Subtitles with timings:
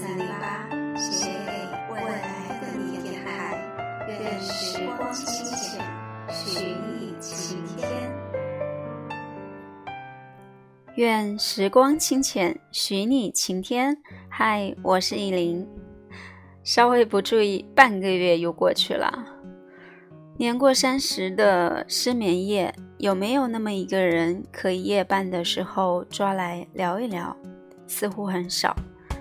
[0.00, 3.58] 三零八，写给未来的你电台。
[4.06, 5.84] 愿时光清浅，
[6.30, 7.88] 许你晴天。
[10.94, 13.96] 愿时光清浅，许你晴天。
[14.28, 15.66] 嗨，我是依林。
[16.62, 19.12] 稍微不注意，半个月又过去了。
[20.36, 22.72] 年过三十的失眠夜。
[22.98, 27.36] 有没有那么一个人可以夜半的时候抓来聊一聊？
[27.86, 28.76] 似乎很少，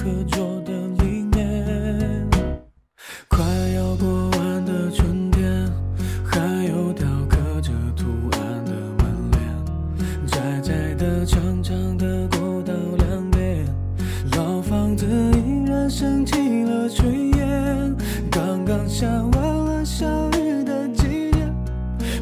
[0.00, 0.72] 课桌的
[1.04, 2.26] 里面。
[3.28, 3.44] 快
[3.76, 5.70] 要过完的春天，
[6.24, 9.38] 还有雕刻着图案的门帘。
[10.26, 13.66] 窄窄的、长长的过道两边，
[14.38, 17.94] 老房子依然升起了炊烟。
[18.30, 20.06] 刚刚下完了小
[20.38, 21.52] 雨的季节，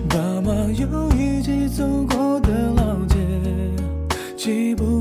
[0.09, 3.17] 爸妈又一起走过的老街。
[4.37, 4.98] 记不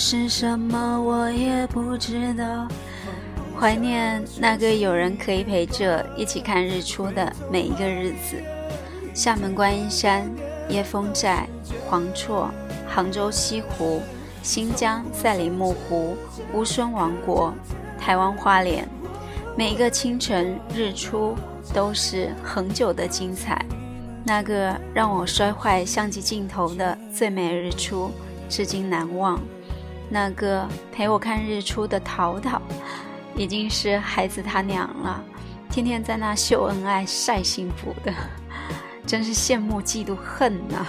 [0.00, 1.02] 是什么？
[1.02, 2.68] 我也不知道，
[3.58, 8.40] 怀念那个有人可以陪着一起看日出的每一个日子。
[9.12, 10.30] 厦门观音山、
[10.70, 11.48] 椰风寨、
[11.90, 12.48] 黄厝、
[12.86, 14.00] 杭州西湖、
[14.40, 16.16] 新疆赛里木湖、
[16.54, 17.52] 乌孙王国、
[17.98, 18.88] 台湾花莲，
[19.56, 21.34] 每一个清晨日出
[21.74, 23.66] 都是恒久的精彩。
[24.24, 28.12] 那个让我摔坏相机镜头的最美日出，
[28.48, 29.40] 至今难忘。
[30.10, 32.60] 那个陪我看日出的淘淘，
[33.36, 35.22] 已经是孩子他娘了，
[35.70, 38.12] 天天在那秀恩爱晒幸福的，
[39.06, 40.86] 真是羡慕嫉妒恨呐！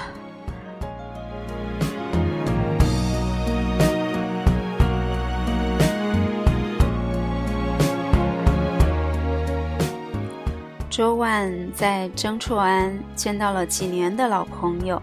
[10.90, 15.02] 昨晚在曾厝垵见到了几年的老朋友。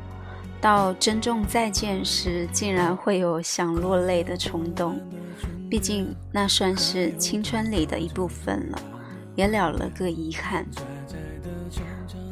[0.66, 4.98] 到珍重再见时，竟然会有想落泪的冲动。
[5.70, 8.78] 毕竟那算是青春里的一部分了，
[9.36, 10.66] 也了了个遗憾。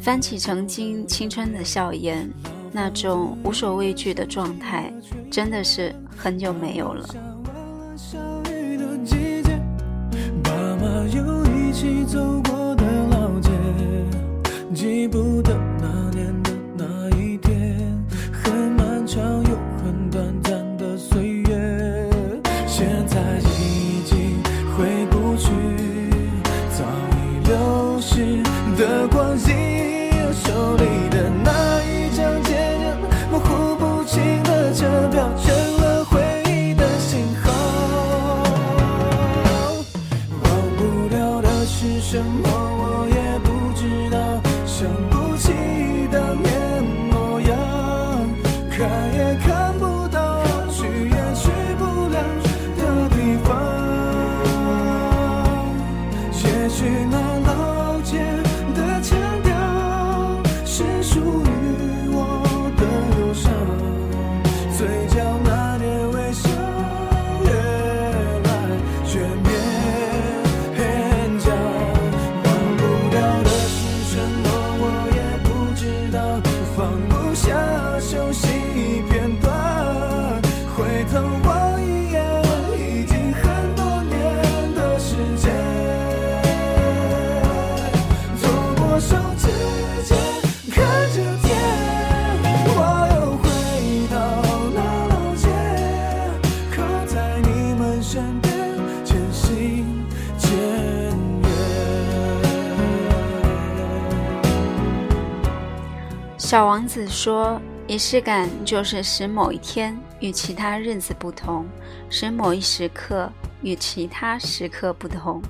[0.00, 2.28] 翻起曾经青春的笑颜，
[2.72, 4.92] 那种无所畏惧的状态，
[5.30, 7.08] 真的是很久没有了。
[11.72, 12.04] 记
[27.54, 28.42] 流逝
[28.76, 31.30] 的光阴，手里的
[106.44, 107.58] 小王子说
[107.88, 111.64] ：“仪式感就是使某一天与其他日子不同，
[112.10, 113.32] 使某一时刻
[113.62, 115.40] 与其他时刻不同。”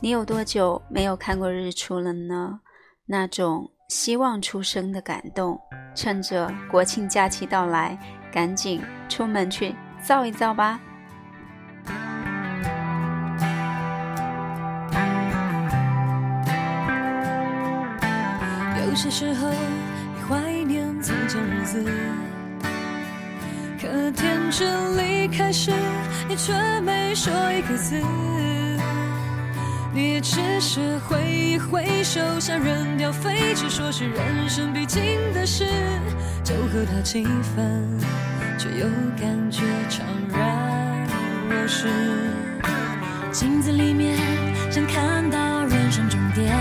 [0.00, 2.60] 你有多久没有看过日出了呢？
[3.04, 5.60] 那种希望出生的感动，
[5.94, 7.98] 趁着国庆假期到来，
[8.32, 10.80] 赶紧出门去造一造吧。
[18.88, 19.50] 有些时候。
[21.72, 21.82] 子，
[23.80, 25.72] 可天真离开时，
[26.28, 26.52] 你却
[26.82, 27.98] 没说一个字。
[29.94, 35.00] 你也只是挥一挥手，像扔掉废纸，说是人生必经
[35.32, 35.64] 的事。
[36.44, 37.24] 就和他气
[37.56, 37.98] 愤，
[38.58, 38.86] 却又
[39.18, 41.06] 感觉怅然
[41.48, 41.88] 若失。
[43.30, 44.18] 镜子里面
[44.70, 46.54] 想看到人生终点。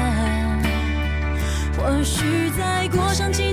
[1.77, 3.50] 或许再过上几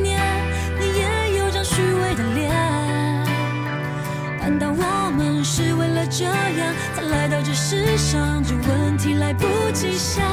[7.70, 8.42] 世上？
[8.42, 10.24] 这问题来不及想，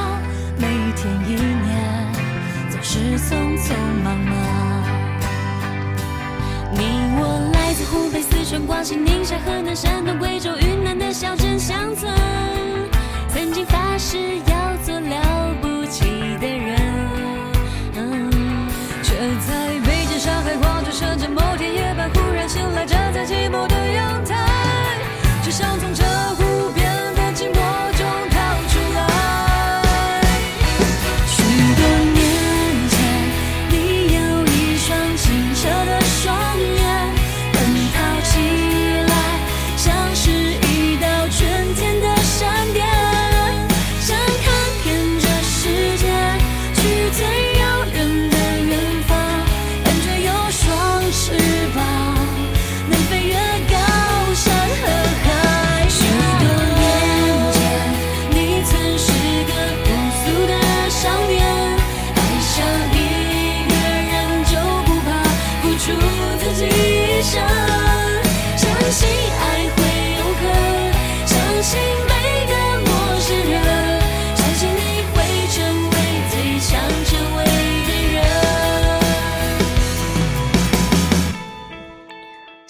[0.58, 2.08] 每一天一年
[2.70, 4.34] 总是匆匆忙忙。
[6.72, 6.80] 你
[7.18, 12.10] 我来自湖北、四川、广西、宁夏、河南、山东、贵州、云南的小镇乡村，
[13.28, 14.40] 曾经发誓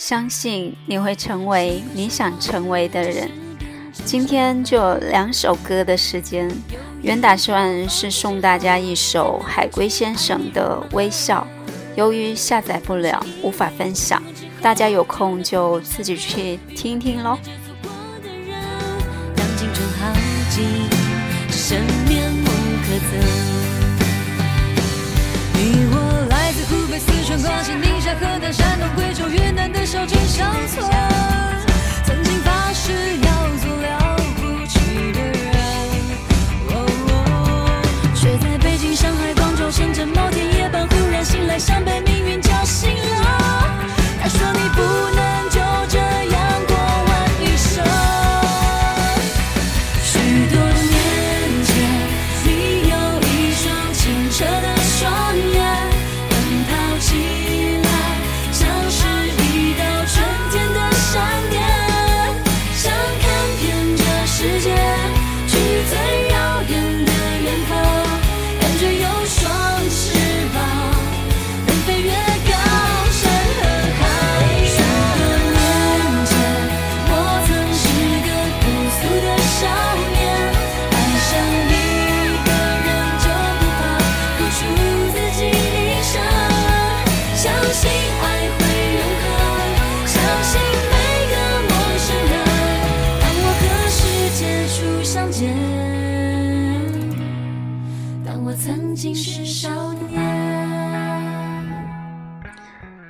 [0.08, 3.28] 相信你会成为你想成为的人。
[4.06, 6.48] 今天就两首歌的时间，
[7.02, 11.48] 原打算是送大家一首海龟先生的《微笑》，
[11.98, 14.22] 由于下载不了，无法分享，
[14.62, 17.36] 大家有空就自己去听听喽。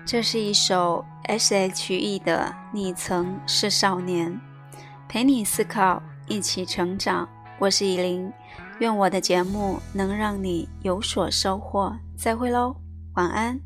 [0.05, 4.31] 这是一首 S.H.E 的《你曾是少年》，
[5.09, 7.27] 陪你思考，一起成长。
[7.57, 8.31] 我是依林，
[8.77, 11.91] 愿我的节目能让你有所收获。
[12.15, 12.75] 再会喽，
[13.15, 13.59] 晚安。